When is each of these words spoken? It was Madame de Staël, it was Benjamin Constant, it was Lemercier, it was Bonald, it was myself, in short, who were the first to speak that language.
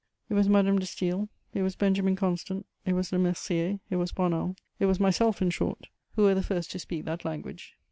It 0.29 0.33
was 0.33 0.49
Madame 0.49 0.79
de 0.79 0.85
Staël, 0.87 1.29
it 1.53 1.61
was 1.61 1.75
Benjamin 1.75 2.15
Constant, 2.15 2.65
it 2.87 2.93
was 2.93 3.11
Lemercier, 3.11 3.79
it 3.91 3.97
was 3.97 4.11
Bonald, 4.11 4.59
it 4.79 4.87
was 4.87 4.99
myself, 4.99 5.43
in 5.43 5.51
short, 5.51 5.89
who 6.15 6.23
were 6.23 6.33
the 6.33 6.41
first 6.41 6.71
to 6.71 6.79
speak 6.79 7.05
that 7.05 7.23
language. 7.23 7.77